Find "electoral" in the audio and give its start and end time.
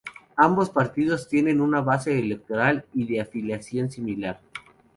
2.17-2.85